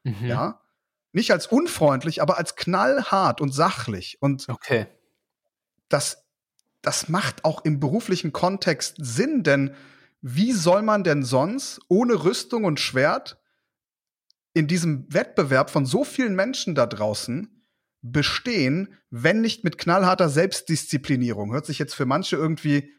[0.04, 0.26] Mhm.
[0.26, 0.62] Ja.
[1.12, 4.16] Nicht als unfreundlich, aber als knallhart und sachlich.
[4.20, 4.86] Und okay.
[5.88, 6.24] das,
[6.80, 9.74] das macht auch im beruflichen Kontext Sinn, denn
[10.22, 13.38] wie soll man denn sonst ohne Rüstung und Schwert
[14.54, 17.66] in diesem Wettbewerb von so vielen Menschen da draußen
[18.02, 21.52] bestehen, wenn nicht mit knallharter Selbstdisziplinierung?
[21.52, 22.92] Hört sich jetzt für manche irgendwie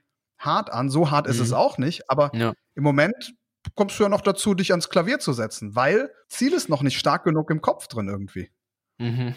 [0.44, 0.90] hart an.
[0.90, 1.56] So hart ist es mhm.
[1.56, 2.10] auch nicht.
[2.10, 2.54] Aber ja.
[2.76, 3.34] im Moment
[3.76, 6.98] kommst du ja noch dazu, dich ans Klavier zu setzen, weil Ziel ist noch nicht
[6.98, 8.50] stark genug im Kopf drin irgendwie.
[8.98, 9.36] Mhm.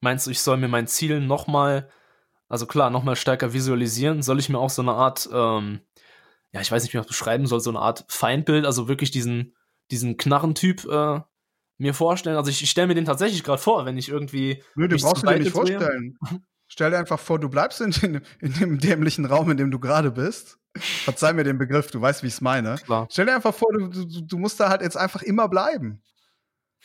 [0.00, 1.90] Meinst du, ich soll mir mein Ziel noch mal,
[2.48, 4.22] also klar, noch mal stärker visualisieren?
[4.22, 5.80] Soll ich mir auch so eine Art, ähm,
[6.52, 9.10] ja, ich weiß nicht, wie ich das beschreiben soll, so eine Art Feindbild, also wirklich
[9.10, 9.54] diesen,
[9.90, 11.20] diesen Knarrentyp äh,
[11.78, 12.36] mir vorstellen?
[12.36, 14.62] Also ich, ich stelle mir den tatsächlich gerade vor, wenn ich irgendwie.
[14.76, 16.18] Nö, den brauchst du dir nicht vorstellen.
[16.68, 19.78] Stell dir einfach vor, du bleibst in, in, in dem dämlichen Raum, in dem du
[19.78, 20.58] gerade bist.
[20.76, 22.76] Verzeih mir den Begriff, du weißt, wie ich es meine.
[22.76, 23.08] Klar.
[23.10, 26.02] Stell dir einfach vor, du, du, du musst da halt jetzt einfach immer bleiben.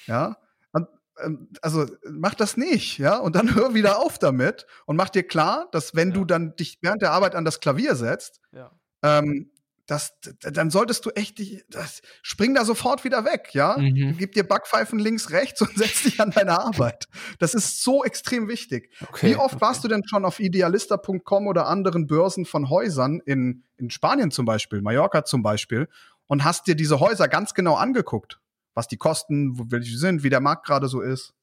[0.05, 0.37] Ja.
[0.71, 0.87] Und,
[1.23, 5.23] ähm, also mach das nicht, ja, und dann hör wieder auf damit und mach dir
[5.23, 6.15] klar, dass wenn ja.
[6.15, 8.71] du dann dich während der Arbeit an das Klavier setzt, ja.
[9.03, 9.51] ähm,
[9.85, 13.77] das, dann solltest du echt, das, spring da sofort wieder weg, ja?
[13.77, 14.15] Mhm.
[14.17, 17.07] Gib dir Backpfeifen links, rechts und setz dich an deine Arbeit.
[17.39, 18.91] Das ist so extrem wichtig.
[19.01, 19.61] Okay, Wie oft okay.
[19.61, 24.45] warst du denn schon auf idealista.com oder anderen Börsen von Häusern in, in Spanien zum
[24.45, 25.89] Beispiel, Mallorca zum Beispiel,
[26.27, 28.39] und hast dir diese Häuser ganz genau angeguckt?
[28.75, 31.33] Was die kosten, welche sind, wie der Markt gerade so ist?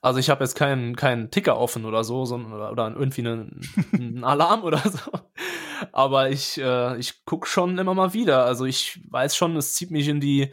[0.00, 3.60] Also ich habe jetzt keinen keinen Ticker offen oder so, sondern oder, oder irgendwie einen,
[3.92, 5.10] einen Alarm oder so.
[5.92, 8.44] Aber ich, äh, ich gucke schon immer mal wieder.
[8.44, 10.52] Also ich weiß schon, es zieht mich in die,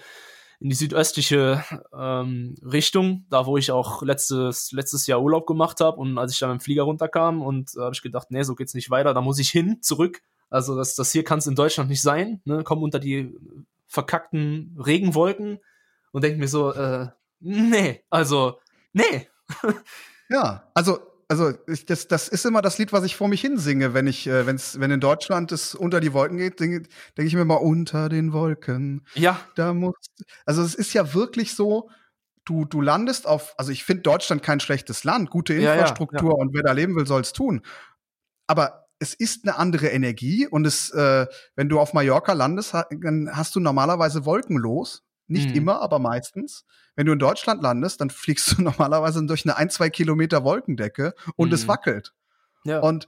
[0.59, 1.63] in die südöstliche
[1.97, 5.97] ähm, Richtung, da wo ich auch letztes, letztes Jahr Urlaub gemacht habe.
[5.97, 8.55] Und als ich dann mit dem Flieger runterkam und äh, habe ich gedacht, nee, so
[8.55, 10.21] geht's nicht weiter, da muss ich hin, zurück.
[10.49, 12.41] Also das, das hier kann es in Deutschland nicht sein.
[12.45, 12.63] Ne?
[12.63, 13.35] Komm unter die
[13.87, 15.59] verkackten Regenwolken
[16.11, 17.07] und denke mir so, äh,
[17.39, 18.59] nee, also,
[18.93, 19.27] nee.
[20.29, 23.93] ja, also also ich, das, das ist immer das Lied, was ich vor mich hinsinge,
[23.93, 27.35] wenn ich, äh, wenn's, wenn in Deutschland es unter die Wolken geht, denke denk ich
[27.35, 29.05] mir mal unter den Wolken.
[29.13, 29.39] Ja.
[29.55, 29.95] Da muss,
[30.45, 31.89] also es ist ja wirklich so,
[32.45, 36.37] du, du landest auf, also ich finde Deutschland kein schlechtes Land, gute Infrastruktur ja, ja,
[36.37, 36.41] ja.
[36.41, 37.61] und wer da leben will, soll es tun.
[38.47, 43.29] Aber es ist eine andere Energie und es, äh, wenn du auf Mallorca landest, dann
[43.33, 45.03] hast du normalerweise wolkenlos.
[45.27, 45.55] Nicht mhm.
[45.55, 46.65] immer, aber meistens.
[46.95, 51.13] Wenn du in Deutschland landest, dann fliegst du normalerweise durch eine ein, zwei Kilometer Wolkendecke
[51.35, 51.53] und mhm.
[51.53, 52.13] es wackelt.
[52.63, 52.79] Ja.
[52.79, 53.07] Und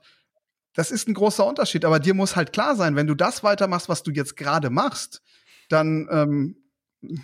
[0.74, 1.86] das ist ein großer Unterschied.
[1.86, 5.22] Aber dir muss halt klar sein, wenn du das weitermachst, was du jetzt gerade machst,
[5.70, 6.58] dann, ähm,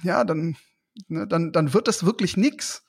[0.04, 0.56] ja, dann,
[1.08, 2.84] ne, dann, dann wird das wirklich nix.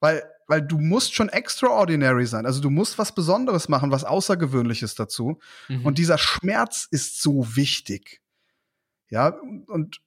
[0.00, 2.46] Weil, weil du musst schon extraordinary sein.
[2.46, 5.38] Also du musst was Besonderes machen, was Außergewöhnliches dazu.
[5.68, 5.84] Mhm.
[5.84, 8.22] Und dieser Schmerz ist so wichtig.
[9.10, 9.28] Ja,
[9.66, 10.00] und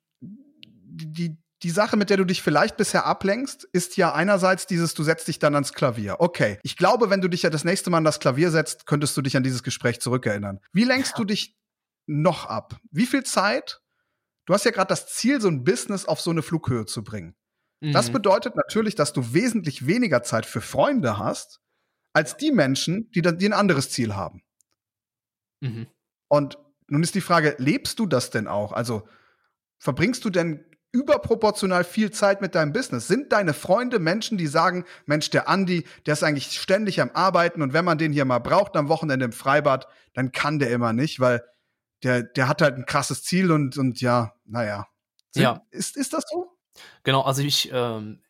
[0.93, 5.03] die, die Sache, mit der du dich vielleicht bisher ablenkst, ist ja einerseits dieses, du
[5.03, 6.17] setzt dich dann ans Klavier.
[6.19, 9.15] Okay, ich glaube, wenn du dich ja das nächste Mal an das Klavier setzt, könntest
[9.15, 10.60] du dich an dieses Gespräch zurückerinnern.
[10.73, 11.17] Wie lenkst ja.
[11.17, 11.58] du dich
[12.06, 12.77] noch ab?
[12.91, 13.82] Wie viel Zeit?
[14.45, 17.34] Du hast ja gerade das Ziel, so ein Business auf so eine Flughöhe zu bringen.
[17.79, 17.93] Mhm.
[17.93, 21.62] Das bedeutet natürlich, dass du wesentlich weniger Zeit für Freunde hast,
[22.12, 24.43] als die Menschen, die, die ein anderes Ziel haben.
[25.62, 25.88] Mhm.
[26.27, 28.73] Und nun ist die Frage, lebst du das denn auch?
[28.73, 29.08] Also
[29.79, 33.08] verbringst du denn überproportional viel Zeit mit deinem Business?
[33.08, 37.62] Sind deine Freunde Menschen, die sagen, Mensch, der Andi, der ist eigentlich ständig am Arbeiten
[37.62, 40.93] und wenn man den hier mal braucht am Wochenende im Freibad, dann kann der immer
[40.93, 41.43] nicht, weil
[42.03, 44.88] der, der hat halt ein krasses Ziel und, und ja, naja.
[45.32, 45.62] Sind, ja.
[45.71, 46.58] Ist, ist das so?
[47.03, 48.23] Genau, also ich, ähm,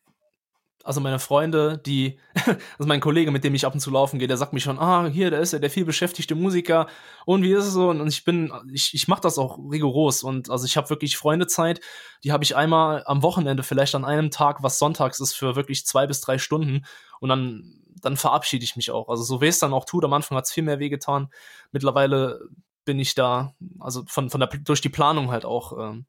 [0.83, 4.27] also meine Freunde, die, also mein Kollege, mit dem ich ab und zu laufen gehe,
[4.27, 6.87] der sagt mir schon, ah, hier, da ist ja der viel beschäftigte Musiker
[7.25, 7.89] und wie ist es so?
[7.89, 11.79] Und ich bin, ich, ich mache das auch rigoros und also ich habe wirklich Freundezeit,
[12.25, 15.85] die habe ich einmal am Wochenende, vielleicht an einem Tag, was sonntags ist, für wirklich
[15.85, 16.85] zwei bis drei Stunden
[17.21, 19.07] und dann, dann verabschiede ich mich auch.
[19.07, 21.29] Also so weh es dann auch tut, am Anfang hat es viel mehr wehgetan.
[21.71, 22.41] Mittlerweile
[22.83, 26.05] bin ich da, also von, von der, durch die Planung halt auch, ähm,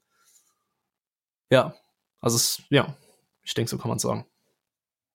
[1.48, 1.74] ja,
[2.20, 2.96] also es, ja,
[3.44, 4.26] ich denke, so kann man sagen.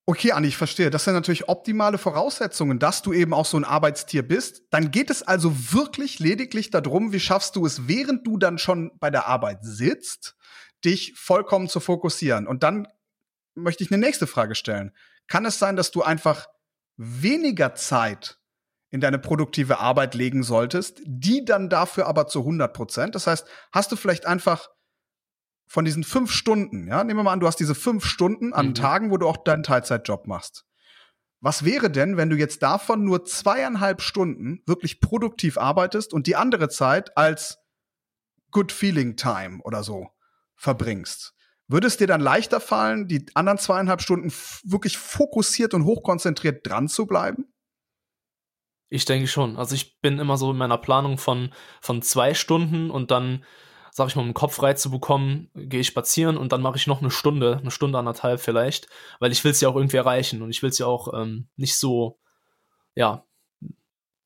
[0.10, 0.90] Okay, Anni, ich verstehe.
[0.90, 4.64] Das sind natürlich optimale Voraussetzungen, dass du eben auch so ein Arbeitstier bist.
[4.72, 8.90] Dann geht es also wirklich lediglich darum, wie schaffst du es, während du dann schon
[9.00, 10.36] bei der Arbeit sitzt,
[10.84, 12.48] dich vollkommen zu fokussieren.
[12.48, 12.88] Und dann
[13.54, 14.96] möchte ich eine nächste Frage stellen.
[15.28, 16.48] Kann es sein, dass du einfach
[16.98, 18.40] weniger Zeit
[18.90, 23.14] in deine produktive Arbeit legen solltest, die dann dafür aber zu 100 Prozent?
[23.14, 24.70] Das heißt, hast du vielleicht einfach
[25.70, 28.70] von diesen fünf Stunden, ja, nehmen wir mal an, du hast diese fünf Stunden an
[28.70, 28.74] mhm.
[28.74, 30.66] Tagen, wo du auch deinen Teilzeitjob machst.
[31.42, 36.36] Was wäre denn, wenn du jetzt davon nur zweieinhalb Stunden wirklich produktiv arbeitest und die
[36.36, 37.60] andere Zeit als
[38.50, 40.10] Good Feeling Time oder so
[40.56, 41.36] verbringst?
[41.68, 46.88] Würde es dir dann leichter fallen, die anderen zweieinhalb Stunden wirklich fokussiert und hochkonzentriert dran
[46.88, 47.54] zu bleiben?
[48.90, 49.56] Ich denke schon.
[49.56, 53.46] Also ich bin immer so in meiner Planung von, von zwei Stunden und dann
[54.00, 56.78] sag ich mal, um den Kopf frei zu bekommen, gehe ich spazieren und dann mache
[56.78, 58.88] ich noch eine Stunde, eine Stunde anderthalb vielleicht,
[59.20, 61.50] weil ich will es ja auch irgendwie erreichen und ich will es ja auch ähm,
[61.58, 62.18] nicht so,
[62.96, 63.26] ja,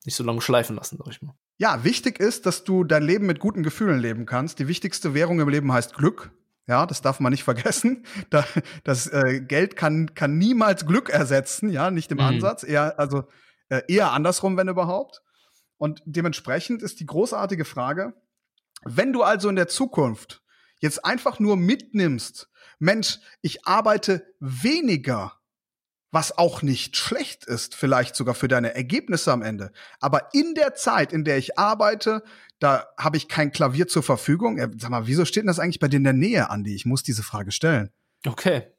[0.04, 1.34] nicht so lange schleifen lassen, sag ich mal.
[1.58, 4.60] Ja, wichtig ist, dass du dein Leben mit guten Gefühlen leben kannst.
[4.60, 6.30] Die wichtigste Währung im Leben heißt Glück.
[6.68, 8.06] Ja, das darf man nicht vergessen.
[8.30, 8.44] Da,
[8.84, 12.24] das äh, Geld kann, kann niemals Glück ersetzen, ja, nicht im mhm.
[12.24, 12.62] Ansatz.
[12.62, 13.24] Eher, also
[13.70, 15.20] äh, eher andersrum, wenn überhaupt.
[15.78, 18.14] Und dementsprechend ist die großartige Frage,
[18.84, 20.42] wenn du also in der Zukunft
[20.80, 25.32] jetzt einfach nur mitnimmst, Mensch, ich arbeite weniger,
[26.10, 29.72] was auch nicht schlecht ist, vielleicht sogar für deine Ergebnisse am Ende.
[30.00, 32.22] Aber in der Zeit, in der ich arbeite,
[32.60, 34.58] da habe ich kein Klavier zur Verfügung.
[34.78, 36.74] Sag mal, wieso steht denn das eigentlich bei dir in der Nähe, Andi?
[36.74, 37.90] Ich muss diese Frage stellen.
[38.26, 38.68] Okay.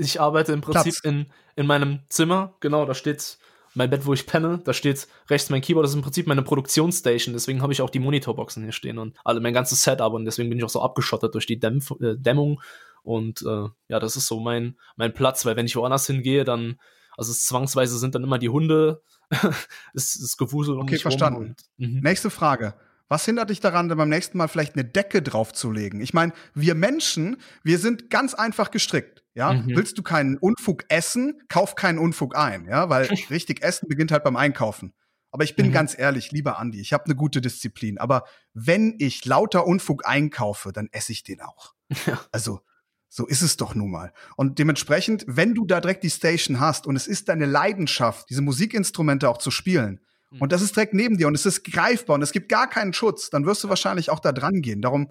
[0.00, 2.56] Ich arbeite im Prinzip in, in meinem Zimmer.
[2.60, 3.38] Genau, da steht
[3.74, 6.42] mein Bett, wo ich penne, da steht rechts mein Keyboard, das ist im Prinzip meine
[6.42, 10.24] Produktionsstation, deswegen habe ich auch die Monitorboxen hier stehen und alle mein ganzes Setup und
[10.24, 12.60] deswegen bin ich auch so abgeschottet durch die Dämpf äh, Dämmung
[13.02, 16.78] und äh, ja, das ist so mein, mein Platz, weil wenn ich woanders hingehe, dann,
[17.16, 19.02] also es zwangsweise sind dann immer die Hunde,
[19.94, 21.56] es ist Gewusel um Okay, verstanden.
[21.78, 22.00] Und, mhm.
[22.00, 22.74] Nächste Frage.
[23.12, 26.00] Was hindert dich daran, dann beim nächsten Mal vielleicht eine Decke draufzulegen?
[26.00, 29.22] Ich meine, wir Menschen, wir sind ganz einfach gestrickt.
[29.34, 29.76] Ja, mhm.
[29.76, 34.24] willst du keinen Unfug essen, kauf keinen Unfug ein, ja, weil richtig essen beginnt halt
[34.24, 34.94] beim Einkaufen.
[35.30, 35.72] Aber ich bin mhm.
[35.72, 37.98] ganz ehrlich, lieber Andi, ich habe eine gute Disziplin.
[37.98, 41.74] Aber wenn ich lauter Unfug einkaufe, dann esse ich den auch.
[42.06, 42.18] Ja.
[42.32, 42.62] Also
[43.10, 44.14] so ist es doch nun mal.
[44.36, 48.40] Und dementsprechend, wenn du da direkt die Station hast und es ist deine Leidenschaft, diese
[48.40, 50.00] Musikinstrumente auch zu spielen,
[50.32, 50.40] mhm.
[50.40, 52.92] und das ist direkt neben dir und es ist greifbar und es gibt gar keinen
[52.92, 54.82] Schutz, dann wirst du wahrscheinlich auch da dran gehen.
[54.82, 55.10] Darum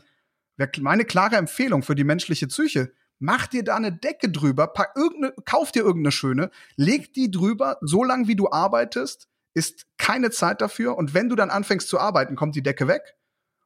[0.57, 4.93] wäre meine klare Empfehlung für die menschliche Psyche, mach dir da eine Decke drüber, pack
[4.95, 10.31] irgende, kauf dir irgendeine schöne, leg die drüber, so lange wie du arbeitest, ist keine
[10.31, 10.97] Zeit dafür.
[10.97, 13.15] Und wenn du dann anfängst zu arbeiten, kommt die Decke weg.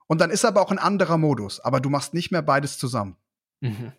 [0.07, 1.59] Und dann ist aber auch ein anderer Modus.
[1.59, 3.17] Aber du machst nicht mehr beides zusammen.
[3.61, 3.93] Mhm.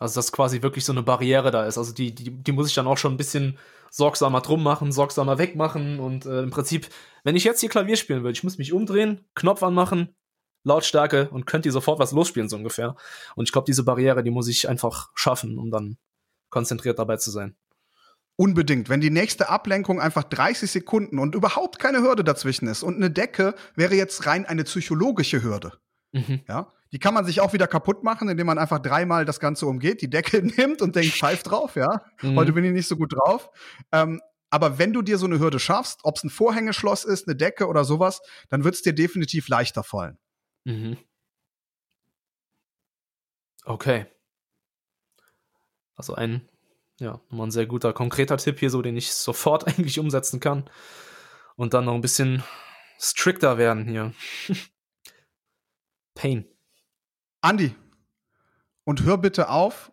[0.00, 1.78] Also, dass quasi wirklich so eine Barriere da ist.
[1.78, 3.58] Also, die, die, die muss ich dann auch schon ein bisschen
[3.90, 5.98] sorgsamer drum machen, sorgsamer wegmachen.
[5.98, 6.88] Und äh, im Prinzip,
[7.24, 10.14] wenn ich jetzt hier Klavier spielen will, ich muss mich umdrehen, Knopf anmachen,
[10.64, 12.96] Lautstärke und könnt ihr sofort was losspielen, so ungefähr.
[13.34, 15.96] Und ich glaube, diese Barriere, die muss ich einfach schaffen, um dann
[16.50, 17.56] konzentriert dabei zu sein.
[18.36, 18.88] Unbedingt.
[18.88, 23.10] Wenn die nächste Ablenkung einfach 30 Sekunden und überhaupt keine Hürde dazwischen ist und eine
[23.10, 25.72] Decke wäre jetzt rein eine psychologische Hürde.
[26.12, 26.42] Mhm.
[26.48, 29.66] Ja, die kann man sich auch wieder kaputt machen, indem man einfach dreimal das Ganze
[29.66, 32.02] umgeht, die Decke nimmt und denkt, pfeif drauf, ja.
[32.22, 32.36] Mhm.
[32.36, 33.50] Heute bin ich nicht so gut drauf.
[33.92, 34.20] Ähm,
[34.50, 37.66] aber wenn du dir so eine Hürde schaffst, ob es ein Vorhängeschloss ist, eine Decke
[37.66, 40.18] oder sowas, dann wird es dir definitiv leichter fallen.
[40.64, 40.96] Mhm.
[43.64, 44.06] Okay.
[45.94, 46.48] Also ein,
[47.00, 50.70] ja, nochmal ein sehr guter, konkreter Tipp hier, so den ich sofort eigentlich umsetzen kann.
[51.56, 52.42] Und dann noch ein bisschen
[52.98, 54.14] strikter werden hier.
[56.14, 56.46] Pain.
[57.40, 57.74] Andi,
[58.84, 59.92] und hör bitte auf,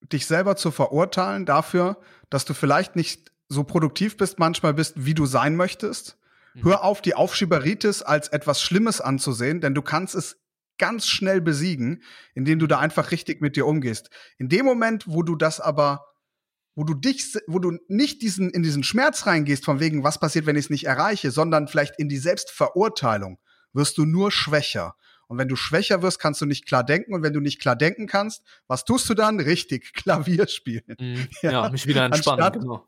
[0.00, 5.14] dich selber zu verurteilen dafür, dass du vielleicht nicht so produktiv bist, manchmal bist, wie
[5.14, 6.18] du sein möchtest.
[6.54, 6.64] Mhm.
[6.64, 10.40] Hör auf, die Aufschieberitis als etwas Schlimmes anzusehen, denn du kannst es
[10.78, 12.02] ganz schnell besiegen,
[12.34, 14.10] indem du da einfach richtig mit dir umgehst.
[14.38, 16.06] In dem Moment, wo du das aber,
[16.76, 20.46] wo du dich, wo du nicht diesen, in diesen Schmerz reingehst, von wegen, was passiert,
[20.46, 23.40] wenn ich es nicht erreiche, sondern vielleicht in die Selbstverurteilung.
[23.72, 24.94] wirst du nur schwächer.
[25.28, 27.14] Und wenn du schwächer wirst, kannst du nicht klar denken.
[27.14, 29.40] Und wenn du nicht klar denken kannst, was tust du dann?
[29.40, 30.96] Richtig, Klavier spielen.
[30.98, 31.28] Mhm.
[31.42, 32.86] Ja, ja, mich wieder entspannen, Anstatt, genau.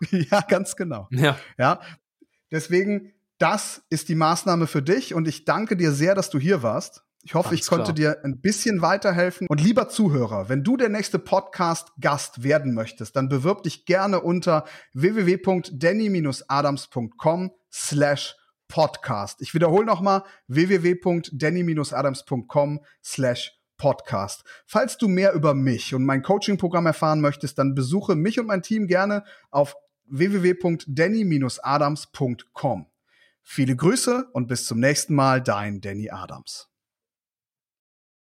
[0.30, 1.08] Ja, ganz genau.
[1.10, 1.38] Ja.
[1.58, 1.80] ja.
[2.50, 5.14] Deswegen, das ist die Maßnahme für dich.
[5.14, 7.02] Und ich danke dir sehr, dass du hier warst.
[7.26, 8.16] Ich hoffe, Ganz ich konnte klar.
[8.16, 9.46] dir ein bisschen weiterhelfen.
[9.48, 14.66] Und lieber Zuhörer, wenn du der nächste Podcast-Gast werden möchtest, dann bewirb dich gerne unter
[14.92, 18.36] www.danny-adams.com slash
[18.68, 19.40] podcast.
[19.40, 24.44] Ich wiederhole nochmal www.danny-adams.com slash podcast.
[24.66, 28.62] Falls du mehr über mich und mein Coaching-Programm erfahren möchtest, dann besuche mich und mein
[28.62, 29.74] Team gerne auf
[30.06, 32.86] www.danny-adams.com.
[33.42, 36.73] Viele Grüße und bis zum nächsten Mal, dein Danny Adams.